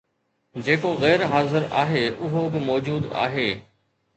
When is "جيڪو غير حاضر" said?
0.67-1.67